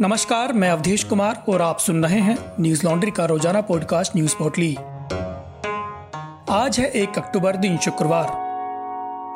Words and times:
नमस्कार, 0.00 0.52
मैं 0.52 0.68
अवधेश 0.70 1.02
कुमार 1.04 1.42
और 1.48 1.62
आप 1.62 1.78
सुन 1.78 2.04
रहे 2.04 2.18
हैं 2.20 2.36
न्यूज़ 2.60 2.84
लॉन्ड्री 2.86 3.10
का 3.10 3.24
रोज़ाना 3.26 3.60
पॉडकास्ट 3.60 4.16
न्यूज़ 4.16 4.34
पोर्टली। 4.36 4.74
आज 6.50 6.78
है 6.80 6.90
एक 6.92 7.18
अक्टूबर 7.18 7.56
दिन 7.56 7.76
शुक्रवार। 7.78 8.28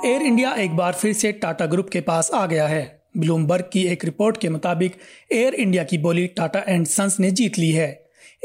एयर 0.07 0.23
इंडिया 0.23 0.53
एक 0.55 0.77
बार 0.77 0.93
फिर 0.93 1.13
से 1.13 1.33
टाटा 1.33 1.67
ग्रुप 1.67 1.89
के 1.89 2.01
पास 2.01 2.31
आ 2.35 2.45
गया 2.47 2.67
है। 2.67 3.03
ब्लूमबर्ग 3.17 3.71
की 3.73 3.83
एक 3.87 4.05
रिपोर्ट 4.05 4.37
के 4.37 4.49
मुताबिक 4.49 4.97
एयर 5.33 5.55
इंडिया 5.55 5.85
की 5.85 5.99
बोली 5.99 6.27
टाटा 6.27 6.63
एंड 6.69 6.87
सन्स 6.87 7.19
ने 7.21 7.31
जीत 7.31 7.59
ली 7.59 7.71
है। 7.71 7.89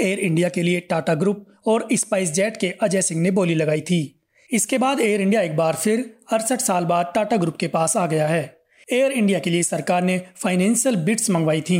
एयर 0.01 0.19
इंडिया 0.19 0.49
के 0.49 0.63
लिए 0.63 0.79
टाटा 0.79 1.13
ग्रुप 1.15 1.45
और 1.67 1.87
स्पाइस 1.93 2.31
जेट 2.31 2.57
के 2.57 2.73
अजय 2.81 3.01
सिंह 3.01 3.21
ने 3.21 3.31
बोली 3.31 3.55
लगाई 3.55 3.81
थी। 3.81 4.01
इसके 4.49 4.77
बाद 4.77 5.01
एयर 5.01 5.21
इंडिया 5.21 5.41
एक 5.41 5.55
बार 5.57 5.75
फिर 5.75 6.05
अड़सठ 6.33 6.61
साल 6.61 6.85
बाद 6.85 7.11
टाटा 7.15 7.37
ग्रुप 7.37 7.57
के 7.57 7.67
पास 7.67 7.97
आ 7.97 8.07
गया 8.07 8.27
है। 8.27 8.43
एयर 8.87 9.11
इंडिया 9.11 9.39
के 9.39 9.49
लिए 9.49 9.63
सरकार 9.63 10.01
ने 10.01 10.21
फाइनेंशियल 10.35 10.95
बिट्स 10.95 11.29
मंगवाई 11.29 11.61
थी। 11.61 11.79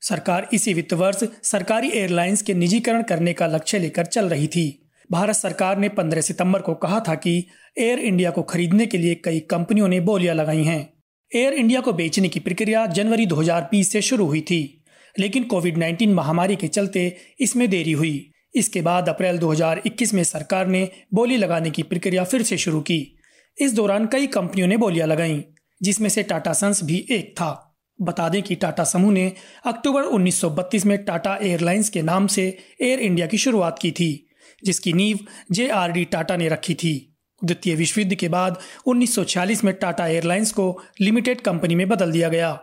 सरकार 0.00 0.48
इसी 0.52 0.74
वित्त 0.74 0.92
वर्ष 0.92 1.24
सरकारी 1.42 1.90
एयरलाइंस 1.90 2.42
के 2.42 2.54
निजीकरण 2.54 3.02
करने 3.02 3.32
का 3.32 3.46
लक्ष्य 3.46 3.78
लेकर 3.78 4.06
चल 4.06 4.28
रही 4.28 4.46
थी। 4.46 4.88
भारत 5.12 5.34
सरकार 5.34 5.78
ने 5.78 5.88
15 5.88 6.20
सितंबर 6.20 6.60
को 6.60 6.74
कहा 6.74 7.00
था 7.00 7.14
कि 7.14 7.46
एयर 7.78 7.98
इंडिया 7.98 8.30
को 8.30 8.42
खरीदने 8.42 8.86
के 8.86 8.98
लिए 8.98 9.14
कई 9.14 9.40
कंपनियों 9.40 9.88
ने 9.88 10.00
बोलियाँ 10.00 10.34
लगाई 10.34 10.62
हैं। 10.62 10.92
एयर 11.34 11.52
इंडिया 11.52 11.80
को 11.80 11.92
बेचने 11.92 12.28
की 12.28 12.40
प्रक्रिया 12.40 12.86
जनवरी 12.86 13.26
2020 13.26 13.92
से 13.92 14.02
शुरू 14.02 14.26
हुई 14.26 14.40
थी, 14.40 14.84
लेकिन 15.18 15.44
कोविड 15.44 15.78
19 15.78 16.08
महामारी 16.08 16.56
के 16.56 16.68
चलते 16.68 17.16
इसमें 17.40 17.70
देरी 17.70 17.92
हुई। 17.92 18.32
इसके 18.54 18.82
बाद 18.82 19.08
अप्रैल 19.08 19.38
2021 19.38 20.14
में 20.14 20.24
सरकार 20.24 20.66
ने 20.66 20.88
बोली 21.14 21.36
लगाने 21.36 21.70
की 21.70 21.82
प्रक्रिया 21.82 22.24
फिर 22.24 22.42
से 22.42 22.58
शुरू 22.58 22.80
की। 22.80 23.18
इस 23.60 23.74
दौरान 23.74 24.06
कई 24.06 24.26
कंपनियों 24.26 24.68
ने 24.68 24.76
बोलियाँ 24.76 25.08
लगाई, 25.08 25.44
जिसमें 25.82 26.08
से 26.08 26.22
टाटा 26.22 26.52
सन्स 26.52 26.84
भी 26.84 27.06
एक 27.10 27.32
था। 27.32 27.65
बता 28.02 28.28
दें 28.28 28.42
कि 28.42 28.54
टाटा 28.54 28.84
समूह 28.84 29.12
ने 29.12 29.32
अक्टूबर 29.66 30.02
1932 30.02 30.86
में 30.86 31.04
टाटा 31.04 31.38
एयरलाइंस 31.42 31.88
के 31.88 32.02
नाम 32.02 32.26
से 32.26 32.58
एयर 32.82 32.98
इंडिया 32.98 33.26
की 33.26 33.38
शुरुआत 33.38 33.78
की 33.78 33.90
थी, 33.90 34.28
जिसकी 34.64 34.92
नींव 34.92 35.18
जे 35.52 35.68
आर 35.68 35.92
डी 35.92 36.04
टाटा 36.04 36.36
ने 36.36 36.48
रखी 36.48 36.74
थी। 36.74 37.12
द्वितीय 37.44 37.74
विश्व 37.74 38.00
युद्ध 38.00 38.14
के 38.14 38.28
बाद 38.28 38.58
1946 38.86 39.64
में 39.64 39.74
टाटा 39.74 40.06
एयरलाइंस 40.06 40.52
को 40.52 40.82
लिमिटेड 41.00 41.40
कंपनी 41.40 41.74
में 41.74 41.88
बदल 41.88 42.12
दिया 42.12 42.28
गया। 42.28 42.60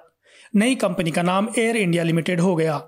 नई 0.56 0.76
कंपनी 0.76 1.12
का 1.12 1.22
नाम 1.22 1.48
एयर 1.60 1.78
इंडिया 1.78 2.04
लिमिटेड 2.04 2.40
हो 2.40 2.56
गया। 2.56 2.82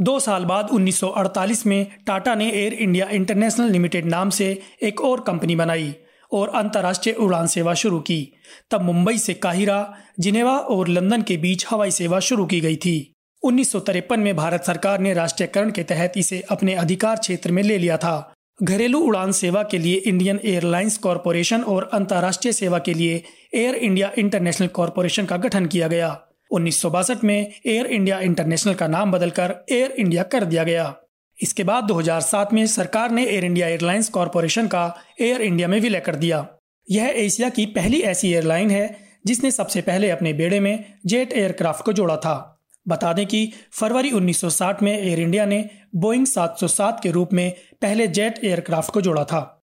दो 0.00 0.20
साल 0.20 0.44
बाद 0.44 0.68
1948 0.72 1.66
में 1.66 1.86
टाटा 2.06 2.34
ने 2.34 2.50
एयर 2.50 2.72
इंडिया 2.72 3.08
इंटरनेशनल 3.08 3.70
लिमिटेड 3.70 4.04
नाम 4.04 4.30
से 4.30 4.62
एक 4.82 5.00
और 5.00 5.20
कंपनी 5.20 5.56
बनाई 5.56 5.94
और 6.32 6.48
अंतर्राष्ट्रीय 6.48 7.14
उड़ान 7.14 7.46
सेवा 7.46 7.74
शुरू 7.74 8.00
की। 8.00 8.32
तब 8.70 8.82
मुंबई 8.82 9.18
से 9.18 9.34
काहिरा, 9.34 9.94
जिनेवा 10.20 10.56
और 10.56 10.88
लंदन 10.88 11.22
के 11.22 11.36
बीच 11.36 11.66
हवाई 11.70 11.90
सेवा 11.90 12.20
शुरू 12.20 12.46
की 12.46 12.60
गई 12.60 12.76
थी। 12.76 13.12
उन्नीस 13.42 13.72
सौ 13.72 13.80
तिरपन 13.80 14.20
में 14.20 14.36
भारत 14.36 14.64
सरकार 14.64 15.00
ने 15.00 15.14
राष्ट्रीयकरण 15.14 15.70
के 15.70 15.82
तहत 15.82 16.12
इसे 16.16 16.40
अपने 16.50 16.74
अधिकार 16.74 17.16
क्षेत्र 17.16 17.52
में 17.52 17.62
ले 17.62 17.78
लिया 17.78 17.96
था। 17.96 18.32
घरेलू 18.62 18.98
उड़ान 19.00 19.32
सेवा 19.32 19.62
के 19.62 19.78
लिए 19.78 19.96
इंडियन 19.96 20.40
एयरलाइंस 20.44 20.98
कॉरपोरेशन 20.98 21.62
और 21.62 21.90
अंतर्राष्ट्रीय 21.92 22.52
सेवा 22.52 22.78
के 22.78 22.94
लिए 22.94 23.22
एयर 23.54 23.74
इंडिया 23.74 24.10
इंटरनेशनल 24.18 24.68
कॉरपोरेशन 24.68 25.24
का 25.24 25.36
गठन 25.36 25.66
किया 25.66 25.88
गया। 25.88 26.20
उन्नीस 26.50 26.80
सौ 26.82 26.90
बासठ 26.90 27.24
में 27.24 27.52
एयर 27.66 27.86
इंडिया 27.86 28.20
इंटरनेशनल 28.20 28.74
का 28.74 28.86
नाम 28.86 29.12
बदलकर 29.12 29.54
एयर 29.70 29.90
इंडिया 29.90 30.22
कर 30.22 30.44
दिया 30.44 30.64
गया। 30.64 30.94
इसके 31.42 31.64
बाद 31.64 31.84
2007 31.84 32.52
में 32.52 32.66
सरकार 32.66 33.10
ने 33.10 33.26
एयर 33.26 33.44
इंडिया 33.44 33.68
एयरलाइंस 33.68 34.08
कॉरपोरेशन 34.08 34.66
का 34.66 34.96
एयर 35.20 35.40
इंडिया 35.40 35.68
में 35.68 35.80
विलय 35.80 36.00
कर 36.00 36.16
दिया। 36.16 36.48
यह 36.90 37.12
एशिया 37.16 37.48
की 37.48 37.66
पहली 37.66 38.00
ऐसी 38.00 38.32
एयरलाइन 38.32 38.70
है, 38.70 38.96
जिसने 39.26 39.50
सबसे 39.50 39.80
पहले 39.80 40.10
अपने 40.10 40.32
बेड़े 40.32 40.60
में 40.60 40.94
जेट 41.06 41.32
एयरक्राफ्ट 41.32 41.84
को 41.84 41.92
जोड़ा 41.92 42.16
था। 42.16 42.60
बता 42.88 43.12
दें 43.12 43.26
कि 43.26 43.52
फरवरी 43.72 44.10
1960 44.10 44.82
में 44.82 44.98
एयर 44.98 45.20
इंडिया 45.20 45.44
ने 45.44 45.70
बोइंग 45.96 46.26
707 46.26 47.00
के 47.02 47.10
रूप 47.10 47.32
में 47.32 47.54
पहले 47.82 48.06
जेट 48.06 48.44
एयरक्राफ्ट 48.44 48.90
को 48.90 49.00
जोड़ा 49.00 49.24
था। 49.24 49.56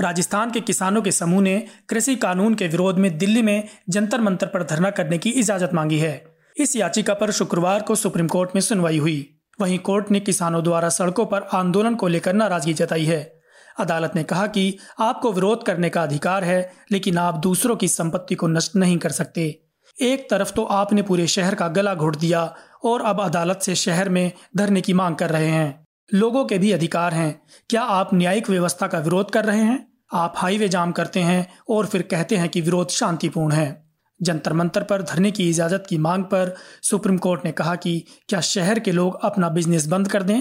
राजस्थान 0.00 0.50
के 0.50 0.60
किसानों 0.60 1.02
के 1.02 1.12
समूह 1.12 1.42
ने 1.42 1.66
कृषि 1.88 2.16
कानून 2.16 2.54
के 2.54 2.68
विरोध 2.68 2.98
में 2.98 3.18
दिल्ली 3.18 3.42
में 3.42 3.68
जंतर 3.88 4.20
मंतर 4.20 4.46
पर 4.46 4.62
धरना 4.62 4.90
करने 4.90 5.18
की 5.18 5.30
इजाज़त 5.30 5.70
मांगी 5.74 5.98
है। 5.98 6.24
इस 6.56 6.76
याचिका 6.76 7.14
पर 7.14 7.30
शुक्रवार 7.30 7.82
को 7.82 7.94
सुप्रीम 7.94 8.28
कोर्ट 8.28 8.50
में 8.54 8.62
सुनवाई 8.62 8.98
हुई। 8.98 9.38
वहीं 9.60 9.78
कोर्ट 9.78 10.10
ने 10.10 10.20
किसानों 10.20 10.64
द्वारा 10.64 10.88
सड़कों 10.88 11.26
पर 11.26 11.42
आंदोलन 11.42 11.94
को 11.94 12.08
लेकर 12.08 12.32
नाराज़गी 12.32 12.74
जताई 12.74 13.04
है। 13.04 13.40
अदालत 13.78 14.12
ने 14.14 14.22
कहा 14.22 14.46
कि 14.46 14.78
आपको 15.00 15.32
विरोध 15.32 15.66
करने 15.66 15.88
का 15.88 16.02
अधिकार 16.02 16.44
है, 16.44 16.72
लेकिन 16.92 17.18
आप 17.18 17.34
दूसरों 17.34 17.76
की 17.76 17.88
संपत्ति 17.88 18.34
को 18.34 18.48
नष्ट 18.48 18.76
नहीं 18.76 18.98
कर 18.98 19.10
सकते। 19.10 19.62
एक 20.00 20.30
तरफ़ 20.30 20.52
तो 20.52 20.64
आपने 20.64 21.02
पूरे 21.02 21.26
शहर 21.26 21.54
का 21.54 21.68
गला 21.68 21.94
घोट 21.94 22.16
दिया, 22.16 22.54
और 22.84 23.02
अब 23.02 23.20
अदालत 23.20 23.60
से 23.62 23.74
शहर 23.74 24.08
में 24.08 24.32
धरने 24.56 24.80
की 24.80 24.92
मांग 24.92 25.16
कर 25.16 25.30
रहे 25.30 25.48
हैं। 25.48 25.86
लोगों 26.14 26.44
के 26.44 26.58
भी 26.58 26.72
अधिकार 26.72 27.14
हैं। 27.14 27.42
क्या 27.70 27.82
आप 27.82 28.14
न्यायिक 28.14 28.50
व्यवस्था 28.50 28.86
का 28.86 28.98
विरोध 28.98 29.30
कर 29.30 29.44
रहे 29.44 29.62
हैं? 29.62 29.92
आप 30.12 30.32
हाईवे 30.36 30.68
जाम 30.68 30.92
करते 30.92 31.20
हैं, 31.20 31.54
और 31.68 31.86
फिर 31.86 32.02
कहते 32.02 32.36
हैं 32.36 32.48
कि 32.48 32.60
विरोध 32.60 32.88
शांतिपूर्ण 32.88 33.54
है। 33.54 33.81
जंतर 34.22 34.52
मंतर 34.52 34.82
पर 34.82 35.02
धरने 35.02 35.30
की 35.30 35.48
इजाज़त 35.50 35.84
की 35.88 35.98
मांग 35.98 36.24
पर 36.24 36.54
सुप्रीम 36.82 37.18
कोर्ट 37.18 37.44
ने 37.44 37.52
कहा 37.52 37.74
कि 37.74 38.04
क्या 38.28 38.40
शहर 38.40 38.78
के 38.78 38.92
लोग 38.92 39.18
अपना 39.24 39.48
बिज़नेस 39.48 39.86
बंद 39.86 40.08
कर 40.08 40.22
दें? 40.22 40.40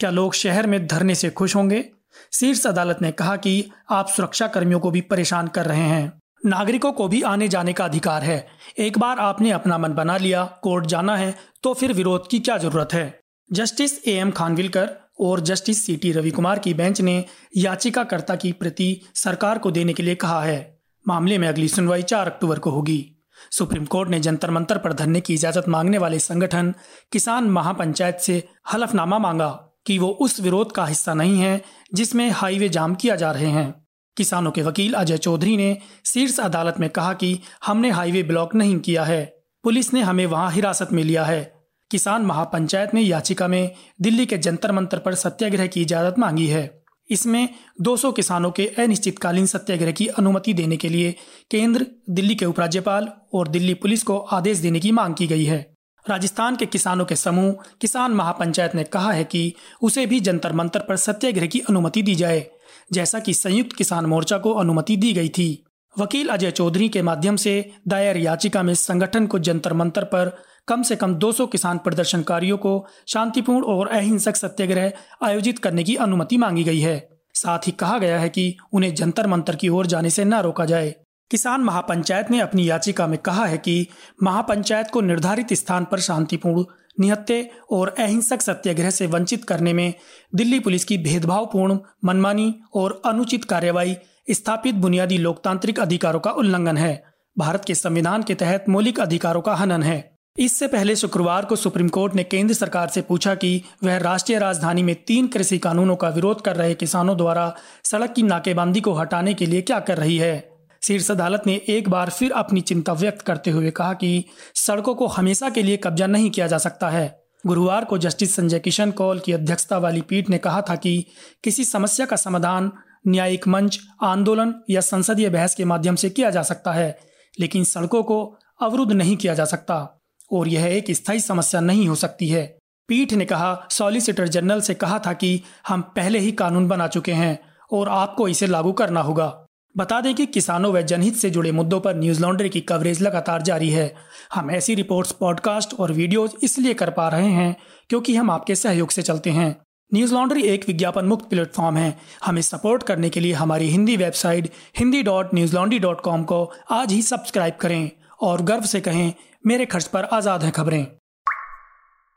क्या 0.00 0.10
लोग 0.10 0.34
शहर 0.34 0.66
में 0.66 0.86
धरने 0.86 1.14
से 1.14 1.30
खुश 1.30 1.56
होंगे? 1.56 1.84
शीर्ष 2.32 2.66
अदालत 2.66 2.98
ने 3.02 3.12
कहा 3.12 3.36
कि 3.36 3.70
आप 3.90 4.08
सुरक्षा 4.08 4.46
कर्मियों 4.46 4.80
को 4.80 4.90
भी 4.90 5.00
परेशान 5.00 5.48
कर 5.48 5.66
रहे 5.66 5.80
हैं। 5.80 6.12
नागरिकों 6.46 6.92
को 6.92 7.08
भी 7.08 7.22
आने 7.22 7.48
जाने 7.48 7.72
का 7.72 7.84
अधिकार 7.84 8.22
है। 8.22 8.46
एक 8.78 8.98
बार 8.98 9.18
आपने 9.18 9.50
अपना 9.50 9.78
मन 9.78 9.92
बना 9.92 10.16
लिया, 10.16 10.44
कोर्ट 10.62 10.86
जाना 10.86 11.16
है 11.16 11.34
तो 11.62 11.74
फिर 11.74 11.92
विरोध 11.92 12.28
की 12.30 12.38
क्या 12.38 12.58
ज़रूरत 12.58 12.92
है? 12.92 13.20
जस्टिस 13.52 14.08
ए 14.08 14.12
एम 14.12 14.30
खानविलकर 14.30 14.90
और 15.20 15.40
justice 15.40 15.84
C 15.86 15.96
T 15.96 16.12
Ravi 16.12 16.30
Kumar 16.30 16.58
की 16.58 16.74
बेंच 16.74 17.00
ने 17.00 17.24
याचिकाकर्ता 17.56 18.36
की 18.36 18.52
प्रति 18.52 19.00
सरकार 19.14 19.58
को 19.58 19.70
देने 19.70 19.92
के 19.92 20.02
लिए 20.02 20.14
कहा 20.14 20.42
है। 20.42 20.78
मामले 21.08 21.38
में 21.38 21.48
अगली 21.48 21.68
सुनवाई 21.68 22.02
चार 22.02 22.26
अक्टूबर 22.26 22.58
को 22.58 22.70
होगी। 22.70 23.17
सुप्रीम 23.50 23.84
कोर्ट 23.84 24.10
ने 24.10 24.20
जंतर 24.20 24.50
मंतर 24.50 24.78
पर 24.78 24.92
धरने 24.92 25.20
की 25.20 25.34
इजाज़त 25.34 25.68
मांगने 25.68 25.98
वाले 25.98 26.18
संगठन 26.18 26.74
किसान 27.12 27.44
महापंचायत 27.44 28.18
से 28.18 28.48
हलफनामा 28.72 29.18
मांगा 29.18 29.48
कि 29.86 29.98
वो 29.98 30.08
उस 30.08 30.40
विरोध 30.40 30.72
का 30.72 30.84
हिस्सा 30.86 31.14
नहीं 31.14 31.40
है, 31.40 31.62
जिसमें 31.94 32.30
हाईवे 32.30 32.68
जाम 32.68 32.94
किया 32.94 33.16
जा 33.16 33.30
रहे 33.32 33.46
हैं। 33.46 33.74
किसानों 34.16 34.50
के 34.50 34.62
वकील 34.62 34.92
अजय 34.92 35.18
चौधरी 35.18 35.56
ने 35.56 35.78
शीर्ष 36.06 36.40
अदालत 36.40 36.80
में 36.80 36.90
कहा 36.90 37.12
कि 37.12 37.38
हमने 37.66 37.90
हाईवे 37.90 38.22
ब्लॉक 38.22 38.54
नहीं 38.54 38.78
किया 38.78 39.04
है, 39.04 39.24
पुलिस 39.64 39.92
ने 39.94 40.02
हमें 40.02 40.26
वहाँ 40.26 40.50
हिरासत 40.50 40.92
में 40.92 41.04
लिया 41.04 41.24
है। 41.24 41.54
किसान 41.90 42.22
महापंचायत 42.22 42.94
ने 42.94 43.00
याचिका 43.00 43.48
में 43.48 43.74
दिल्ली 44.00 44.26
के 44.26 44.38
जंतर 44.38 44.72
मंतर 44.72 44.98
पर 44.98 45.14
सत्याग्रह 45.14 45.66
की 45.66 45.82
इजाज़त 45.82 46.18
मांगी 46.18 46.46
है। 46.46 46.77
इसमें 47.10 47.48
200 47.80 48.12
किसानों 48.12 48.50
के 48.50 48.66
अनिश्चितकालीन 48.66 49.46
सत्याग्रह 49.46 49.92
की 49.92 50.06
अनुमति 50.06 50.54
देने 50.54 50.76
के 50.76 50.88
लिए 50.88 51.14
केंद्र, 51.50 51.86
दिल्ली 52.10 52.34
के 52.34 52.44
उपराज्यपाल 52.44 53.08
और 53.34 53.48
दिल्ली 53.48 53.74
पुलिस 53.74 54.02
को 54.02 54.18
आदेश 54.18 54.58
देने 54.58 54.80
की 54.80 54.92
मांग 54.92 55.14
की 55.14 55.26
गई 55.26 55.44
है। 55.44 55.74
राजस्थान 56.10 56.56
के 56.56 56.66
किसानों 56.66 57.04
के 57.04 57.16
समूह, 57.16 57.52
किसान 57.80 58.12
महापंचायत 58.12 58.74
ने 58.74 58.84
कहा 58.84 59.12
है 59.12 59.24
कि 59.24 59.52
उसे 59.82 60.06
भी 60.06 60.20
जंतर 60.20 60.52
मंतर 60.52 60.80
पर 60.80 60.96
सत्याग्रह 60.96 61.46
की 61.46 61.60
अनुमति 61.60 62.02
दी 62.02 62.14
जाए, 62.14 62.46
जैसा 62.92 63.18
कि 63.18 63.34
संयुक्त 63.34 63.76
किसान 63.76 64.06
मोर्चा 64.06 64.38
को 64.38 64.52
अनुमति 64.52 64.96
दी 64.96 65.12
गई 65.12 65.28
थी। 65.28 65.64
वकील 65.98 66.28
अजय 66.28 66.50
चौधरी 66.50 66.88
के 66.88 67.02
माध्यम 67.02 67.36
से 67.36 67.72
दायर 67.88 68.16
याचिका 68.16 68.62
में 68.62 68.74
संगठन 68.74 69.26
को 69.26 69.38
जंतर 69.38 69.72
मंतर 69.72 70.04
पर 70.04 70.36
कम 70.68 70.82
से 70.82 70.96
कम 70.96 71.14
200 71.14 71.46
किसान 71.46 71.78
प्रदर्शनकारियों 71.78 72.58
को 72.58 72.86
शांतिपूर्ण 73.08 73.64
और 73.64 73.88
अहिंसक 73.88 74.36
सत्याग्रह 74.36 74.92
आयोजित 75.22 75.58
करने 75.58 75.84
की 75.84 75.96
अनुमति 75.96 76.36
मांगी 76.36 76.64
गई 76.64 76.80
है। 76.80 77.08
साथ 77.34 77.58
ही 77.58 77.72
कहा 77.72 77.98
गया 77.98 78.18
है 78.20 78.28
कि 78.28 78.56
उन्हें 78.72 78.94
जंतर 78.94 79.26
मंतर 79.26 79.56
की 79.56 79.68
ओर 79.68 79.86
जाने 79.86 80.10
से 80.10 80.24
न 80.24 80.34
रोका 80.34 80.64
जाए। 80.64 80.94
किसान 81.30 81.60
महापंचायत 81.60 82.30
ने 82.30 82.40
अपनी 82.40 82.70
याचिका 82.70 83.06
में 83.06 83.18
कहा 83.18 83.46
है 83.46 83.58
कि 83.58 83.86
महापंचायत 84.22 84.90
को 84.90 85.00
निर्धारित 85.00 85.52
स्थान 85.52 85.84
पर 85.84 86.00
शांतिपूर्ण 86.00 86.64
निहत्ते 87.00 87.50
और 87.70 87.94
अहिंसक 87.98 88.42
सत्याग्रह 88.42 88.90
से 88.90 89.06
वंचित 89.06 89.44
करने 89.44 89.72
में 89.72 89.94
दिल्ली 90.34 90.60
पुलिस 90.60 90.84
की 90.84 90.98
भेदभावपूर्ण, 90.98 91.78
मनमानी 92.04 92.60
और 92.74 93.02
अनुचित 93.06 93.44
कार्यवाही 93.44 93.96
स्थापित 94.30 94.74
बुनियादी 94.74 95.18
लोकतांत्रिक 95.18 95.80
अधिकारों 95.80 96.20
का 96.20 96.30
उल्लंघन 96.30 96.76
है। 96.76 97.04
भारत 97.38 97.64
के 97.64 97.74
संविधान 97.74 98.22
के 98.22 98.34
तहत 98.34 98.64
मौलिक 98.68 99.00
अधिकारों 99.00 99.40
का 99.40 99.54
हनन 99.54 99.82
है। 99.82 100.18
इससे 100.38 100.66
पहले 100.66 100.96
शुक्रवार 100.96 101.44
को 101.44 101.56
सुप्रीम 101.56 101.88
कोर्ट 101.88 102.14
ने 102.14 102.24
केंद्र 102.24 102.54
सरकार 102.54 102.88
से 102.88 103.02
पूछा 103.02 103.34
कि 103.34 103.62
वह 103.84 103.96
राष्ट्रीय 103.96 104.38
राजधानी 104.38 104.82
में 104.82 104.94
तीन 104.94 105.26
कृषि 105.26 105.58
कानूनों 105.58 105.96
का 105.96 106.08
विरोध 106.08 106.40
कर 106.40 106.56
रहे 106.56 106.74
किसानों 106.74 107.16
द्वारा 107.16 107.54
सड़क 107.84 108.12
की 108.12 108.22
नाकेबंदी 108.22 108.80
को 108.80 108.92
हटाने 108.92 109.34
के 109.34 109.46
लिए 109.46 109.62
क्या 109.62 109.80
कर 109.80 109.98
रही 109.98 110.18
है? 110.18 110.50
शीर्ष 110.82 111.10
अदालत 111.10 111.42
ने 111.46 111.60
एक 111.68 111.88
बार 111.88 112.10
फिर 112.10 112.32
अपनी 112.32 112.60
चिंता 112.60 112.92
व्यक्त 112.92 113.22
करते 113.22 113.50
हुए 113.50 113.70
कहा 113.70 113.92
कि 113.92 114.24
सड़कों 114.54 114.94
को 114.94 115.06
हमेशा 115.06 115.50
के 115.50 115.62
लिए 115.62 115.76
कब्जा 115.76 116.06
नहीं 116.06 116.30
किया 116.30 116.46
जा 116.46 116.58
सकता 116.58 116.88
है। 116.88 117.22
गुरुवार 117.46 117.84
को 117.84 117.98
जस्टिस 117.98 118.36
संजय 118.36 118.58
किशन 118.58 118.90
कौल 118.90 119.18
की 119.18 119.32
अध्यक्षता 119.32 119.78
वाली 119.78 120.00
पीठ 120.00 120.30
ने 120.30 120.38
कहा 120.38 120.62
था 120.62 120.76
कि 120.76 121.04
किसी 121.44 121.64
समस्या 121.64 122.06
का 122.06 122.16
समाधान 122.16 122.72
न्यायिक 123.06 123.48
मंच, 123.48 123.80
आंदोलन 124.02 124.54
या 124.70 124.80
संसदीय 124.80 125.28
बहस 125.28 125.54
के 125.54 125.64
माध्यम 125.64 125.94
से 125.94 126.10
किया 126.10 126.30
जा 126.30 126.42
सकता 126.42 126.72
है, 126.72 126.98
लेकिन 127.40 127.64
सड़कों 127.64 128.02
को 128.02 128.36
अवरुद्ध 128.62 128.92
नहीं 128.92 129.16
किया 129.16 129.34
जा 129.34 129.44
सकता। 129.44 129.94
और 130.32 130.48
यह 130.48 130.64
एक 130.64 130.90
स्थायी 130.90 131.20
समस्या 131.20 131.60
नहीं 131.60 131.88
हो 131.88 131.94
सकती 131.94 132.28
है। 132.28 132.58
पीठ 132.88 133.12
ने 133.12 133.24
कहा, 133.24 133.66
सॉलिसिटर 133.70 134.28
जनरल 134.28 134.60
से 134.60 134.74
कहा 134.74 134.98
था 134.98 135.12
कि 135.12 135.42
हम 135.68 135.80
पहले 135.80 136.18
ही 136.18 136.32
कानून 136.32 136.68
बना 136.68 136.86
चुके 136.86 137.12
हैं 137.12 137.38
और 137.72 137.88
आपको 137.88 138.28
इसे 138.28 138.46
लागू 138.46 138.72
करना 138.72 139.00
होगा। 139.00 139.46
बता 139.76 140.00
दें 140.00 140.14
कि 140.14 140.26
किसानों 140.26 140.72
व 140.72 140.82
जनहित 140.82 141.16
से 141.16 141.30
जुड़े 141.30 141.52
मुद्दों 141.52 141.80
पर 141.80 141.96
न्यूज़ 141.96 142.20
लॉन्ड्री 142.22 142.48
की 142.48 142.60
कवरेज 142.60 143.02
लगातार 143.02 143.42
जारी 143.42 143.70
है। 143.70 143.94
हम 144.34 144.50
ऐसी 144.50 144.74
रिपोर्ट्स, 144.74 145.12
पॉडकास्ट 145.12 145.74
और 145.74 145.92
वीडियोज़ 145.92 146.32
इसलिए 146.42 146.74
कर 146.74 146.90
पा 146.90 147.08
रहे 147.08 147.28
हैं 147.28 147.56
क्योंकि 147.88 148.16
हम 148.16 148.30
आपके 148.30 148.54
सहयोग 148.54 148.90
से 148.90 149.02
चलते 149.02 149.30
हैं। 149.30 149.60
न्यूज़ 149.92 150.12
लॉन्ड्री 150.14 150.42
एक 150.44 150.64
विज्ञापन 150.66 151.04
मुक्त 151.04 151.28
प्लेटफॉर्म 151.28 151.76
है। 151.76 151.96
हमें 152.24 152.40
सपोर्ट 152.42 152.82
करने 152.82 153.08
के 153.10 153.20
लिए 153.20 153.32
हमारी 153.32 153.68
Hindi 153.68 153.96
website 153.96 154.50
Hindi 154.78 155.02
dot 155.02 155.34
Newslaundry 155.54 155.78
dot 155.78 156.00
com 156.00 156.24
को 156.24 156.42
आज 156.70 156.92
ही 156.92 157.00
सब्सक्राइब 157.02 157.54
करें 157.60 157.90
और 158.20 158.42
गर्व 158.42 158.64
से 158.64 158.80
कहें, 158.80 159.12
मेरे 159.44 159.66
खर्च 159.66 159.86
पर 159.86 160.04
आज़ाद 160.04 160.42
हैं 160.42 160.52
खबरें। 160.52 160.86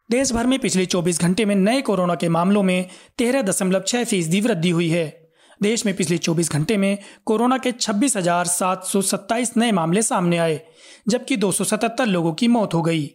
देश 0.10 0.32
भर 0.32 0.48
में 0.48 0.58
पिछले 0.60 0.86
24 0.86 1.22
घंटे 1.22 1.46
में 1.46 1.56
नए 1.56 1.82
कोरोना 1.82 2.16
के 2.16 2.30
मामलों 2.30 2.64
में 2.64 2.90
तेरह 3.18 3.42
दशमलव 3.42 3.84
छह 3.88 4.04
फ़ीसदी 4.04 4.42
वृद्धि 4.42 4.70
हुई 4.70 4.90
है। 4.90 5.06
देश 5.62 5.86
में 5.86 5.96
पिछले 5.96 6.18
24 6.18 6.52
घंटे 6.52 6.78
में 6.78 6.98
कोरोना 7.26 7.58
के 7.58 7.72
छब्बीस 7.72 8.18
हज़ार 8.18 8.48
सात 8.48 8.84
सौ 8.84 9.02
सत्ताईस 9.02 9.56
नए 9.58 9.72
मामले 9.72 10.02
सामने 10.02 10.38
आए, 10.38 10.60
जबकि 11.08 11.38
277 11.38 12.08
लोगों 12.08 12.34
की 12.34 12.48
मौत 12.48 12.74
हो 12.74 12.82
गई। 12.82 13.10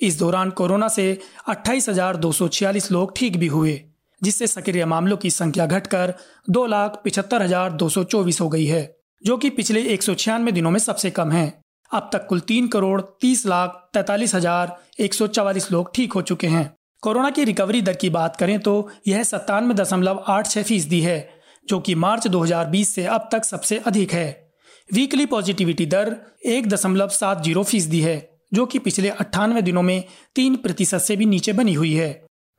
इस 0.00 0.18
दौरान 0.18 0.50
कोरोना 0.50 0.88
से 0.88 1.06
अट्ठाईस 1.48 1.88
हज़ार 1.88 2.16
दो 2.16 2.32
सौ 2.32 2.48
छियालीस 2.48 2.90
लोग 2.92 3.16
ठीक 3.16 3.36
भी 3.36 3.46
हुए। 3.46 3.80
जिससे 4.22 4.46
सक्रिय 4.46 4.84
मामलों 4.86 5.16
की 5.16 5.30
संख्या 5.30 5.66
घटकर 5.66 6.14
दो 6.50 6.66
लाख 6.66 7.00
पिछहत्तर 7.04 7.42
हज़ार 7.42 7.72
दो 7.72 7.88
सौ 7.88 8.04
चौबीस 8.04 8.40
हो 8.40 8.48
गई 8.48 8.66
है, 8.66 8.94
जो 9.22 9.36
कि 9.36 9.50
पिछले 9.50 9.82
एक 9.84 10.02
सौ 10.02 10.14
छियानवे 10.14 10.52
दिनों 10.52 10.70
में 10.70 10.78
सबसे 10.80 11.10
कम 11.10 11.30
है। 11.30 11.46
अब 11.90 12.08
तक 12.12 12.26
कुल 12.26 12.40
तीन 12.42 12.68
करोड़ 12.68 13.00
तीस 13.20 13.44
लाख 13.46 13.82
तैतालीस 13.94 14.34
हज़ार 14.34 14.76
एक 15.00 15.14
सौ 15.14 15.26
चवालीस 15.28 15.70
लोग 15.72 15.90
ठीक 15.94 16.12
हो 16.12 16.22
चुके 16.22 16.46
हैं। 16.46 16.70
कोरोना 17.02 17.30
की 17.30 17.44
रिकवरी 17.44 17.82
दर 17.82 17.94
की 17.94 18.10
बात 18.10 18.36
करें 18.36 18.58
तो 18.60 18.88
यह 19.06 19.22
सत्तानवे 19.24 19.74
दशमलव 19.74 20.24
आठ 20.28 20.50
छह 20.50 20.62
फ़ीसदी 20.62 21.00
है, 21.00 21.28
जो 21.68 21.80
कि 21.80 21.94
मार्च 21.96 22.26
2020 22.28 22.94
से 22.94 23.04
अब 23.06 23.28
तक 23.32 23.44
सबसे 23.44 23.78
अधिक 23.86 24.12
है। 24.12 24.28
वीकली 24.88 25.26
पॉजिटिविटी 25.26 25.86
दर 25.86 26.16
एक 26.46 26.68
दशमलव 26.68 27.08
सात 27.10 27.42
ज़ीरो 27.42 27.62
फ़ीसदी 27.64 28.00
है, 28.00 28.16
जो 28.54 28.66
कि 28.66 28.78
पिछले 28.78 29.08
अट्ठानवे 29.10 29.62
दिनों 29.62 29.82
में 29.82 30.04
तीन 30.34 30.56
प्रतिशत 30.56 30.98
से 30.98 31.16
भी 31.16 31.26
नीचे 31.26 31.52
बनी 31.52 31.74
हुई 31.74 31.92
है। 31.94 32.10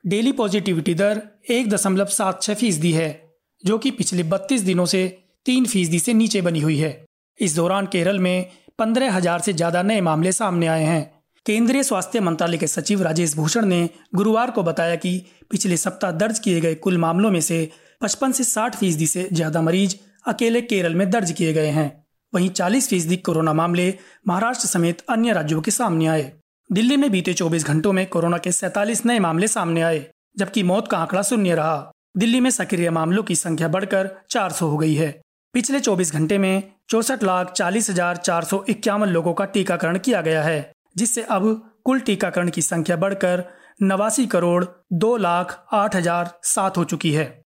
डेली 0.03 0.31
पॉजिटिविटी 0.31 0.93
दर 0.93 1.21
एक 1.49 1.69
दशमलव 1.69 2.05
सात 2.05 2.41
छह 2.41 2.53
फ़ीसदी 2.53 2.91
है, 2.91 3.21
जो 3.63 3.77
कि 3.77 3.91
पिछले 3.91 4.23
बत्तीस 4.23 4.61
दिनों 4.61 4.85
से 4.85 5.07
तीन 5.45 5.65
फ़ीसदी 5.65 5.99
से 5.99 6.13
नीचे 6.13 6.41
बनी 6.41 6.59
हुई 6.59 6.77
है। 6.77 7.05
इस 7.39 7.55
दौरान 7.55 7.85
केरल 7.85 8.19
में 8.19 8.45
पंद्रह 8.79 9.13
हज़ार 9.13 9.41
से 9.41 9.53
ज़्यादा 9.53 9.83
नए 9.83 10.01
मामले 10.01 10.31
सामने 10.31 10.67
आए 10.67 10.83
हैं। 10.83 11.11
केंद्रीय 11.45 11.83
स्वास्थ्य 11.83 12.19
मंत्रालय 12.19 12.57
के 12.57 12.67
सचिव 12.67 13.01
राजेश 13.03 13.35
भूषण 13.35 13.65
ने 13.65 13.89
गुरुवार 14.15 14.51
को 14.51 14.63
बताया 14.63 14.95
कि 14.95 15.17
पिछले 15.51 15.77
सप्ताह 15.77 16.11
दर्ज 16.13 16.39
किए 16.39 16.61
गए 16.61 16.75
कुल 16.75 16.97
मामलों 16.97 17.31
में 17.31 17.41
से 17.41 17.69
पचपन 18.01 18.31
से 18.31 18.43
साठ 18.43 18.75
फ़ीसदी 18.75 19.07
से 19.07 19.27
ज़्यादा 19.33 19.61
मरीज़ 19.61 19.95
अकेले 20.27 20.61
केरल 20.63 20.95
में 20.95 21.09
दर्ज 21.09 21.31
किए 21.31 21.53
गए 21.53 21.69
हैं। 21.69 21.91
वहीं 22.33 22.49
40 22.51 22.89
फ़ीसदी 22.89 23.17
कोरोना 23.17 23.53
मामले 23.53 23.93
महाराष्ट्र 24.27 24.67
समेत 24.67 25.05
अन्य 25.09 25.33
राज्यों 25.33 25.61
के 25.61 25.71
सामने 25.71 26.07
आए। 26.07 26.31
दिल्ली 26.69 26.95
में 26.97 27.09
बीते 27.11 27.33
24 27.33 27.65
घंटों 27.65 27.91
में 27.93 28.05
कोरोना 28.07 28.37
के 28.37 28.51
सैतालीस 28.51 29.05
नए 29.05 29.19
मामले 29.19 29.47
सामने 29.47 29.81
आए, 29.81 30.05
जबकि 30.37 30.63
मौत 30.63 30.87
का 30.87 30.97
आंकड़ा 30.97 31.21
शून्य 31.21 31.55
रहा। 31.55 31.91
दिल्ली 32.17 32.39
में 32.39 32.49
सक्रिय 32.49 32.89
मामलों 32.89 33.23
की 33.23 33.35
संख्या 33.35 33.67
बढ़कर 33.67 34.09
400 34.29 34.69
हो 34.69 34.77
गई 34.77 34.93
है। 34.93 35.09
पिछले 35.53 35.79
24 35.79 36.13
घंटे 36.13 36.37
में 36.37 36.63
चौसठ 36.89 37.23
लाख 37.23 37.51
चालीस 37.51 37.89
हज़ार 37.89 38.17
चार 38.17 38.43
सौ 38.43 38.63
इक्यावन 38.69 39.09
लोगों 39.09 39.33
का 39.33 39.45
टीकाकरण 39.45 39.97
किया 39.97 40.21
गया 40.21 40.43
है, 40.43 40.71
जिससे 40.97 41.23
अब 41.23 41.45
कुल 41.85 41.99
टीकाकरण 41.99 42.49
की 42.49 42.61
संख्या 42.61 42.95
बढ़कर 42.95 43.43
नवासी 43.81 44.25
करोड़ 44.25 44.65
दो 44.93 45.15
लाख 45.17 45.65
आठ 45.73 45.95
हज़ार 45.95 46.33
सात 46.43 46.77
हो 46.77 46.83
चुकी 46.83 47.11
है। 47.11 47.42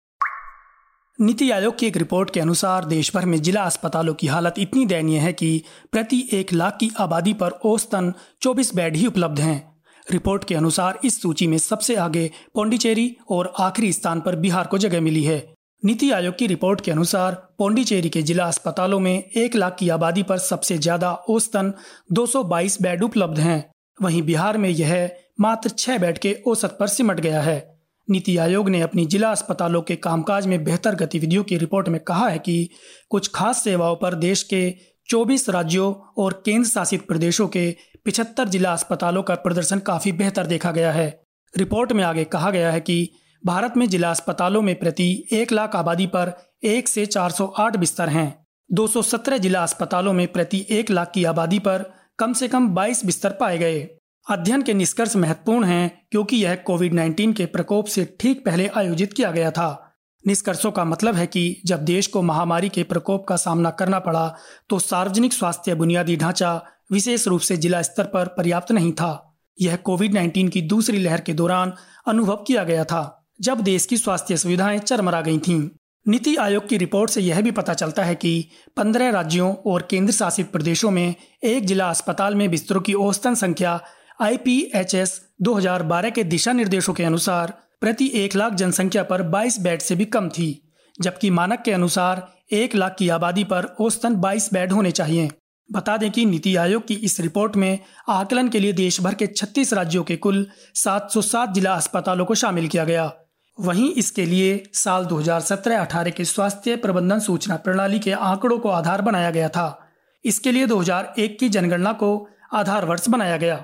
नीति 1.19 1.51
आयोग 1.51 1.77
की 1.77 1.85
एक 1.85 1.97
रिपोर्ट 1.97 2.29
के 2.29 2.39
अनुसार 2.39 2.85
देश 2.85 3.11
भर 3.15 3.25
में 3.25 3.37
जिला 3.41 3.63
अस्पतालों 3.63 4.13
की 4.13 4.27
हालत 4.27 4.55
इतनी 4.59 4.85
दयनीय 4.85 5.19
है 5.19 5.33
कि 5.33 5.63
प्रति 5.91 6.29
एक 6.33 6.53
लाख 6.53 6.77
की 6.79 6.89
आबादी 6.99 7.33
पर 7.33 7.49
औसतन 7.49 8.13
24 8.41 8.73
बेड 8.75 8.95
ही 8.95 9.05
उपलब्ध 9.07 9.39
हैं। 9.39 9.77
रिपोर्ट 10.11 10.43
के 10.43 10.55
अनुसार 10.55 10.99
इस 11.05 11.21
सूची 11.21 11.47
में 11.47 11.57
सबसे 11.57 11.95
आगे 11.95 12.29
पौंडीचेरी 12.55 13.15
और 13.29 13.53
आखिरी 13.59 13.93
स्थान 13.93 14.21
पर 14.21 14.35
बिहार 14.35 14.67
को 14.67 14.77
जगह 14.77 15.01
मिली 15.01 15.23
है। 15.23 15.37
नीति 15.85 16.11
आयोग 16.11 16.37
की 16.37 16.47
रिपोर्ट 16.47 16.81
के 16.81 16.91
अनुसार 16.91 17.35
पौंडीचेरी 17.57 18.09
के 18.09 18.21
जिला 18.21 18.45
अस्पतालों 18.45 18.99
में 18.99 19.13
एक 19.13 19.55
लाख 19.55 19.75
की 19.79 19.89
आबादी 19.89 20.23
पर 20.23 20.37
सबसे 20.37 20.77
ज़्यादा 20.77 21.13
औसतन 21.29 21.73
222 22.13 22.81
बेड 22.81 23.03
उपलब्ध 23.03 23.39
हैं। 23.39 23.63
वहीं 24.01 24.21
बिहार 24.21 24.57
में 24.57 24.69
यह 24.69 25.09
मात्र 25.39 25.69
छह 25.69 25.97
बेड 25.97 26.17
के 26.17 26.37
औसत 26.47 26.77
पर 26.79 26.87
सिमट 26.87 27.19
गया 27.19 27.41
है। 27.41 27.72
नीति 28.09 28.37
आयोग 28.37 28.69
ने 28.69 28.81
अपनी 28.81 29.05
जिला 29.05 29.31
अस्पतालों 29.31 29.81
के 29.81 29.95
कामकाज 29.95 30.47
में 30.47 30.63
बेहतर 30.63 30.95
गतिविधियों 30.95 31.43
की 31.43 31.57
रिपोर्ट 31.57 31.89
में 31.89 31.99
कहा 32.01 32.29
है 32.29 32.39
कि 32.39 32.69
कुछ 33.09 33.31
खास 33.35 33.63
सेवाओं 33.63 33.95
पर 33.95 34.15
देश 34.15 34.43
के 34.43 34.75
24 35.09 35.49
राज्यों 35.49 35.93
और 36.17 36.41
केंद्र 36.45 36.69
शासित 36.69 37.07
प्रदेशों 37.07 37.47
के 37.47 37.75
पिछहत्तर 38.05 38.47
जिला 38.47 38.73
अस्पतालों 38.73 39.23
का 39.23 39.35
प्रदर्शन 39.35 39.79
काफ़ी 39.79 40.11
बेहतर 40.11 40.47
देखा 40.47 40.71
गया 40.71 40.91
है। 40.91 41.23
रिपोर्ट 41.57 41.91
में 41.91 42.03
आगे 42.03 42.23
कहा 42.23 42.51
गया 42.51 42.71
है 42.71 42.81
कि 42.81 43.09
भारत 43.45 43.73
में 43.77 43.89
जिला 43.89 44.11
अस्पतालों 44.11 44.61
में 44.61 44.79
प्रति 44.79 45.27
एक 45.31 45.51
लाख 45.51 45.75
आबादी 45.75 46.07
पर 46.07 46.33
एक 46.63 46.87
से 46.87 47.05
408 47.05 47.77
बिस्तर 47.77 48.09
हैं। 48.09 48.45
217 48.71 49.37
जिला 49.37 49.63
अस्पतालों 49.63 50.13
में 50.13 50.27
प्रति 50.27 50.65
एक 50.69 50.91
लाख 50.91 51.11
की 51.15 51.23
आबादी 51.23 51.59
पर 51.59 51.93
कम 52.19 52.33
से 52.33 52.47
कम 52.47 52.69
22 52.69 53.05
बिस्तर 53.05 53.29
पाए 53.29 53.57
गए। 53.57 53.89
अध्ययन 54.29 54.61
के 54.61 54.73
निष्कर्ष 54.73 55.15
महत्वपूर्ण 55.15 55.63
हैं, 55.63 56.07
क्योंकि 56.11 56.37
यह 56.37 56.55
कोविड 56.55 56.93
19 56.93 57.33
के 57.33 57.45
प्रकोप 57.45 57.85
से 57.85 58.17
ठीक 58.19 58.45
पहले 58.45 58.67
आयोजित 58.67 59.13
किया 59.13 59.31
गया 59.31 59.51
था 59.51 59.95
निष्कर्षों 60.27 60.71
का 60.71 60.85
मतलब 60.85 61.15
है 61.15 61.27
कि 61.27 61.61
जब 61.65 61.79
देश 61.85 62.07
को 62.07 62.21
महामारी 62.21 62.69
के 62.69 62.83
प्रकोप 62.83 63.27
का 63.27 63.35
सामना 63.35 63.69
करना 63.69 63.99
पड़ा 63.99 64.35
तो 64.69 64.79
सार्वजनिक 64.79 65.33
स्वास्थ्य 65.33 65.75
बुनियादी 65.75 66.15
ढांचा 66.17 66.63
विशेष 66.91 67.27
रूप 67.27 67.41
से 67.41 67.57
जिला 67.57 67.81
स्तर 67.81 68.03
पर 68.03 68.27
पर्याप्त 68.27 68.71
नहीं 68.71 68.91
था 68.91 69.35
यह 69.61 69.75
कोविड 69.75 70.13
19 70.13 70.49
की 70.49 70.61
दूसरी 70.61 70.97
लहर 70.97 71.21
के 71.21 71.33
दौरान 71.33 71.73
अनुभव 72.07 72.35
किया 72.47 72.63
गया 72.63 72.83
था, 72.83 73.27
जब 73.41 73.61
देश 73.61 73.85
की 73.85 73.97
स्वास्थ्य 73.97 74.37
सुविधाएँ 74.37 74.79
चरमरा 74.79 75.21
गई 75.21 75.39
थीं। 75.39 75.69
नीति 76.07 76.35
आयोग 76.35 76.67
की 76.67 76.77
रिपोर्ट 76.77 77.11
से 77.11 77.21
यह 77.21 77.41
भी 77.41 77.51
पता 77.51 77.73
चलता 77.73 78.03
है 78.03 78.15
कि 78.15 78.49
15 78.77 79.11
राज्यों 79.11 79.55
और 79.55 79.87
केंद्र 79.89 80.13
शासित 80.13 80.51
प्रदेशों 80.51 80.91
में 80.91 81.15
एक 81.43 81.65
जिला 81.65 81.89
अस्पताल 81.89 82.35
में 82.35 82.49
बिस्तरों 82.51 82.81
की 82.81 82.93
औसतन 82.93 83.35
संख्या 83.35 83.81
आईपीएचएस 84.21 85.21
2012 85.41 86.11
के 86.11 86.23
दिशा 86.23 86.51
निर्देशों 86.51 86.93
के 86.93 87.03
अनुसार 87.03 87.53
प्रति 87.81 88.11
एक 88.13 88.35
लाख 88.35 88.53
जनसंख्या 88.53 89.03
पर 89.03 89.21
22 89.21 89.59
बेड 89.59 89.81
से 89.81 89.95
भी 89.95 90.05
कम 90.05 90.29
थी, 90.29 90.73
जबकि 91.01 91.29
मानक 91.29 91.61
के 91.61 91.71
अनुसार 91.71 92.27
एक 92.51 92.75
लाख 92.75 92.95
की 92.99 93.09
आबादी 93.09 93.43
पर 93.43 93.65
औसतन 93.79 94.15
22 94.15 94.53
बेड 94.53 94.71
होने 94.71 94.91
चाहिए। 94.91 95.29
बता 95.71 95.97
दें 95.97 96.11
कि 96.11 96.25
नीति 96.25 96.55
आयोग 96.55 96.87
की 96.87 96.93
इस 96.93 97.19
रिपोर्ट 97.19 97.55
में 97.55 97.79
आकलन 98.09 98.49
के 98.49 98.59
लिए 98.59 98.73
देश 98.73 99.01
भर 99.01 99.13
के 99.13 99.27
36 99.27 99.73
राज्यों 99.73 100.03
के 100.03 100.15
कुल 100.15 100.47
707 100.75 101.53
जिला 101.53 101.73
अस्पतालों 101.73 102.25
को 102.25 102.35
शामिल 102.35 102.67
किया 102.67 102.83
गया। 102.83 103.11
वहीं 103.59 103.91
इसके 103.93 104.25
लिए 104.25 104.63
साल 104.73 105.05
2017-18 105.05 106.11
के 106.11 106.25
स्वास्थ्य 106.25 106.75
प्रबंधन 106.75 107.19
सूचना 107.19 107.55
प्रणाली 107.55 107.99
के 107.99 108.11
आंकड़ों 108.11 108.59
को 108.59 108.69
आधार 108.69 109.01
बनाया 109.01 109.31
गया 109.31 109.49
था। 109.49 109.89
इसके 110.25 110.51
लिए 110.51 110.67
2001 110.67 111.39
की 111.39 111.49
जनगणना 111.49 111.93
को 111.93 112.27
आधार 112.53 112.85
वर्ष 112.85 113.09
बनाया 113.09 113.37
गया। 113.37 113.63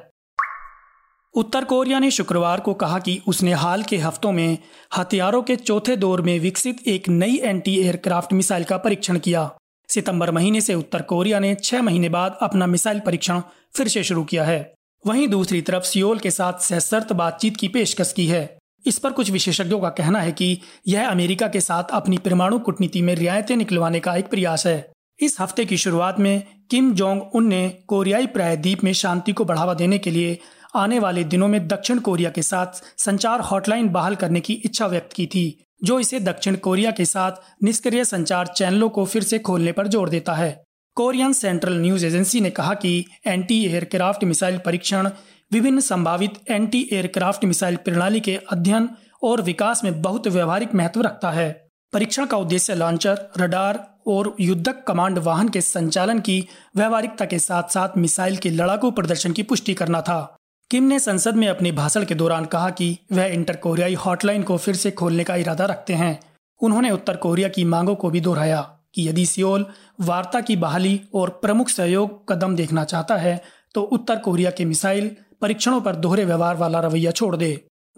उत्तर 1.35 1.63
कोरिया 1.63 1.99
ने 1.99 2.11
शुक्रवार 2.11 2.59
को 2.59 2.73
कहा 2.73 2.99
कि 2.99 3.19
उसने 3.27 3.53
हाल 3.53 3.83
के 3.83 3.97
हफ्तों 3.97 4.31
में 4.31 4.57
हथियारों 4.97 5.41
के 5.43 5.55
चौथे 5.55 5.95
दौर 5.95 6.21
में 6.21 6.39
विकसित 6.39 6.87
एक 6.87 7.09
नई 7.09 7.37
एंटी 7.37 7.75
एयरक्राफ्ट 7.79 8.33
मिसाइल 8.33 8.63
का 8.63 8.77
परीक्षण 8.77 9.19
किया। 9.19 9.49
सितंबर 9.89 10.31
महीने 10.31 10.61
से 10.61 10.73
उत्तर 10.73 11.01
कोरिया 11.01 11.39
ने 11.39 11.55
छह 11.55 11.81
महीने 11.81 12.09
बाद 12.09 12.37
अपना 12.41 12.67
मिसाइल 12.67 12.99
परीक्षण 12.99 13.41
फिर 13.73 13.87
से 13.87 14.03
शुरू 14.03 14.23
किया 14.23 14.43
है। 14.43 14.73
वहीं 15.05 15.27
दूसरी 15.27 15.61
तरफ़ 15.61 15.83
सियोल 15.83 16.19
के 16.19 16.31
साथ 16.31 16.59
सशर्त 16.59 17.13
बातचीत 17.13 17.57
की 17.57 17.67
पेशकश 17.67 18.13
की 18.13 18.27
है। 18.27 18.57
इस 18.85 18.99
पर 18.99 19.11
कुछ 19.11 19.31
विशेषज्ञों 19.31 19.79
का 19.79 19.89
कहना 19.89 20.19
है 20.19 20.31
कि 20.31 20.57
यह 20.87 21.09
अमेरिका 21.09 21.47
के 21.47 21.61
साथ 21.61 21.83
अपनी 21.91 22.17
परमाणु 22.17 22.59
कूटनीति 22.59 23.01
में 23.01 23.15
रियायतें 23.15 23.55
निकलवाने 23.55 23.99
का 23.99 24.15
एक 24.15 24.29
प्रयास 24.29 24.65
है। 24.67 24.91
इस 25.19 25.39
हफ़्ते 25.39 25.65
की 25.65 25.77
शुरुआत 25.77 26.19
में 26.19 26.43
किम 26.69 26.93
जोंग 26.93 27.21
उन 27.35 27.47
ने 27.47 27.69
कोरियाई 27.87 28.27
प्रायद्वीप 28.27 28.83
में 28.83 28.93
शांति 28.93 29.33
को 29.33 29.45
बढ़ावा 29.45 29.73
देने 29.73 29.97
के 29.97 30.11
लिए 30.11 30.39
आने 30.73 30.99
वाले 30.99 31.23
दिनों 31.23 31.47
में 31.47 31.67
दक्षिण 31.67 31.99
कोरिया 31.99 32.29
के 32.29 32.41
साथ 32.41 32.81
संचार 32.97 33.41
हॉटलाइन 33.41 33.89
बहाल 33.89 34.15
करने 34.15 34.39
की 34.39 34.53
इच्छा 34.55 34.87
व्यक्त 34.87 35.13
की 35.13 35.25
थी, 35.25 35.65
जो 35.83 35.99
इसे 35.99 36.19
दक्षिण 36.19 36.55
कोरिया 36.55 36.91
के 36.91 37.05
साथ 37.05 37.63
निष्क्रिय 37.63 38.05
संचार 38.05 38.47
चैनलों 38.47 38.89
को 38.89 39.05
फिर 39.05 39.23
से 39.23 39.39
खोलने 39.39 39.71
पर 39.71 39.87
ज़ोर 39.87 40.09
देता 40.09 40.33
है। 40.33 40.51
कोरियन 40.97 41.33
सेंट्रल 41.33 41.77
न्यूज़ 41.77 42.05
एजेंसी 42.05 42.41
ने 42.41 42.49
कहा 42.49 42.73
कि 42.73 43.05
एंटी 43.27 43.63
एयरक्राफ्ट 43.65 44.23
मिसाइल 44.23 44.57
परीक्षण 44.57 45.09
विभिन्न 45.51 45.79
संभावित 45.79 46.33
एंटी 46.49 46.87
एयरक्राफ्ट 46.93 47.45
मिसाइल 47.45 47.75
प्रणाली 47.75 48.19
के 48.19 48.35
अध्ययन 48.51 48.89
और 49.23 49.41
विकास 49.41 49.83
में 49.83 50.01
बहुत 50.01 50.27
व्यवहारिक 50.27 50.75
महत्व 50.75 51.01
रखता 51.01 51.31
है। 51.31 51.51
परीक्षण 51.93 52.25
का 52.25 52.37
उद्देश्य 52.37 52.75
लॉन्चर, 52.75 53.29
रडार 53.37 53.85
और 54.07 54.35
युद्धक 54.39 54.83
कमांड 54.87 55.17
वाहन 55.17 55.49
के 55.49 55.61
संचालन 55.61 56.19
की 56.19 56.43
व्यवहारिकता 56.77 57.25
के 57.25 57.39
साथ 57.39 57.69
साथ 57.69 57.97
मिसाइल 57.97 58.37
के 58.37 58.49
लड़ाकू 58.49 58.91
प्रदर्शन 58.91 59.31
की 59.31 59.43
पुष्टि 59.43 59.73
करना 59.73 60.01
था। 60.01 60.35
किम 60.71 60.83
ने 60.83 60.97
संसद 60.99 61.35
में 61.35 61.47
अपने 61.47 61.71
भाषण 61.71 62.03
के 62.05 62.15
दौरान 62.15 62.45
कहा 62.45 62.69
कि 62.69 62.97
वह 63.11 63.25
इंटर 63.25 63.55
कोरियाई 63.55 63.93
हॉटलाइन 63.93 64.43
को 64.43 64.57
फिर 64.57 64.75
से 64.75 64.89
खोलने 64.91 65.23
का 65.23 65.35
इरादा 65.35 65.65
रखते 65.65 65.93
हैं। 65.93 66.19
उन्होंने 66.61 66.91
उत्तर 66.91 67.15
कोरिया 67.15 67.47
की 67.49 67.63
मांगों 67.63 67.95
को 67.95 68.09
भी 68.09 68.21
दोहराया 68.21 68.61
कि 68.95 69.07
यदि 69.07 69.25
सियोल 69.25 69.65
वार्ता 70.01 70.41
की 70.41 70.55
बहाली 70.55 70.99
और 71.13 71.29
प्रमुख 71.41 71.69
सहयोग 71.69 72.21
कदम 72.29 72.55
देखना 72.55 72.83
चाहता 72.83 73.15
है 73.15 73.41
तो 73.75 73.81
उत्तर 73.81 74.19
कोरिया 74.19 74.51
के 74.51 74.65
मिसाइल 74.65 75.09
परीक्षणों 75.41 75.81
पर 75.81 75.95
दोहरे 75.95 76.25
व्यवहार 76.25 76.57
वाला 76.57 76.79
रवैया 76.79 77.11
छोड़ 77.11 77.35
दे। 77.35 77.49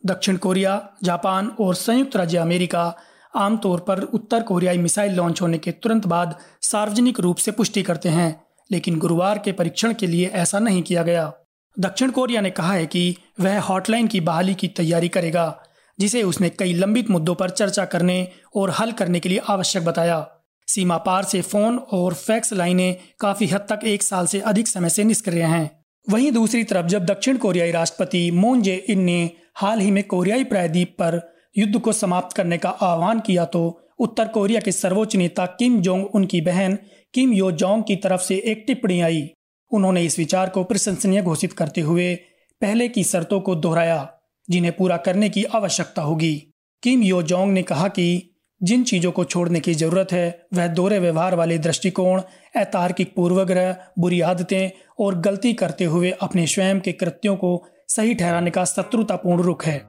दक्षिण 0.03 0.37
कोरिया, 0.37 0.79
जापान 1.03 1.51
और 1.59 1.75
संयुक्त 1.75 2.15
राज्य 2.15 2.37
अमेरिका 2.37 2.93
आमतौर 3.35 3.79
पर 3.79 4.01
उत्तर 4.03 4.43
कोरियाई 4.43 4.77
मिसाइल 4.77 5.13
लॉन्च 5.13 5.41
होने 5.41 5.57
के 5.57 5.71
तुरंत 5.73 6.07
बाद 6.07 6.35
सार्वजनिक 6.61 7.19
रूप 7.19 7.37
से 7.37 7.51
पुष्टि 7.51 7.83
करते 7.83 8.09
हैं, 8.09 8.41
लेकिन 8.69 8.99
गुरुवार 8.99 9.39
के 9.39 9.51
परीक्षण 9.51 9.93
के 9.93 10.07
लिए 10.07 10.27
ऐसा 10.27 10.59
नहीं 10.59 10.81
किया 10.83 11.03
गया। 11.03 11.31
दक्षिण 11.77 12.11
कोरिया 12.11 12.41
ने 12.41 12.49
कहा 12.49 12.73
है 12.73 12.85
कि 12.85 13.15
वह 13.39 13.59
हॉटलाइन 13.59 14.07
की 14.07 14.19
बहाली 14.21 14.53
की 14.53 14.67
तैयारी 14.67 15.07
करेगा, 15.07 15.63
जिसे 15.99 16.23
उसने 16.23 16.49
कई 16.49 16.73
लंबित 16.73 17.09
मुद्दों 17.09 17.35
पर 17.35 17.49
चर्चा 17.49 17.85
करने 17.85 18.27
और 18.55 18.69
हल 18.69 18.91
करने 18.91 19.19
के 19.19 19.29
लिए 19.29 19.41
आवश्यक 19.49 19.85
बताया। 19.85 20.25
सीमा 20.67 20.97
पार 20.97 21.23
से 21.23 21.41
फ़ोन 21.41 21.77
और 21.77 22.13
फैक्स 22.13 22.53
लाइनें 22.53 22.95
काफ़ी 23.19 23.47
हद 23.47 23.65
तक 23.69 23.79
एक 23.85 24.03
साल 24.03 24.27
से 24.27 24.39
अधिक 24.39 24.67
समय 24.67 24.89
से 24.89 25.03
निष्क्रिय 25.03 25.43
हैं। 25.43 25.69
वहीं 26.07 26.31
दूसरी 26.31 26.63
तरफ़ 26.63 26.85
जब 26.85 27.05
दक्षिण 27.05 27.37
कोरियाई 27.37 27.71
राष्ट्रपति 27.71 28.29
मोन 28.31 28.61
जे 28.61 28.75
इन 28.89 28.99
ने 28.99 29.29
हाल 29.55 29.79
ही 29.79 29.91
में 29.91 30.03
कोरियाई 30.03 30.43
प्रायद्वीप 30.43 30.95
पर 30.99 31.19
युद्ध 31.57 31.79
को 31.79 31.91
समाप्त 31.91 32.35
करने 32.35 32.57
का 32.57 32.69
आह्वान 32.69 33.19
किया 33.19 33.45
तो 33.45 33.61
उत्तर 33.99 34.27
कोरिया 34.27 34.59
के 34.59 34.71
सर्वोच्च 34.71 35.15
नेता 35.15 35.45
किम 35.59 35.81
जोंग 35.81 36.05
उनकी 36.05 36.41
बहन 36.41 36.77
किम 37.13 37.33
यो 37.33 37.51
जोंग 37.51 37.83
की 37.83 37.95
तरफ़ 37.95 38.21
से 38.21 38.35
एक 38.45 38.63
टिप्पणी 38.67 39.01
आई। 39.01 39.29
उन्होंने 39.71 40.03
इस 40.03 40.19
विचार 40.19 40.49
को 40.49 40.63
प्रशंसनीय 40.63 41.21
घोषित 41.21 41.53
करते 41.53 41.81
हुए 41.81 42.15
पहले 42.61 42.87
की 42.87 43.03
शर्तों 43.03 43.39
को 43.39 43.55
दोहराया, 43.55 44.13
जिन्हें 44.49 44.77
पूरा 44.77 44.97
करने 44.97 45.29
की 45.29 45.43
आवश्यकता 45.43 46.01
होगी। 46.01 46.53
किम 46.83 47.03
यो 47.03 47.21
जोंग 47.23 47.51
ने 47.51 47.63
कहा 47.63 47.87
कि 47.87 48.27
जिन 48.63 48.83
चीज़ों 48.83 49.11
को 49.11 49.23
छोड़ने 49.23 49.59
की 49.59 49.73
ज़रूरत 49.73 50.11
है, 50.11 50.45
वह 50.53 50.67
दोहरे 50.67 50.99
व्यवहार 50.99 51.35
वाले 51.35 51.57
दृष्टिकोण 51.57 52.21
अतार्किक 52.55 53.15
पूर्वग्रह, 53.15 53.75
बुरी 53.99 54.21
आदतें 54.21 54.69
और 54.99 55.19
गलती 55.19 55.53
करते 55.53 55.85
हुए 55.85 56.11
अपने 56.11 56.47
स्वयं 56.47 56.79
के 56.79 56.91
कृत्यों 56.91 57.35
को 57.35 57.65
सही 57.87 58.13
ठहराने 58.13 58.51
का 58.51 58.65
शत्रुतापूर्ण 58.65 59.41
रुख 59.41 59.65
है। 59.65 59.87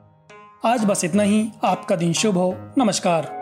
आज 0.67 0.85
बस 0.85 1.05
इतना 1.05 1.23
ही। 1.23 1.49
आपका 1.65 1.97
दिन 1.97 2.13
शुभ 2.13 2.35
हो। 2.35 2.55
नमस्कार। 2.79 3.42